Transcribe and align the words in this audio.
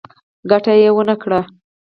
ګټه 0.49 0.73
یې 0.81 0.89
ونه 0.95 1.15
کړه. 1.21 1.41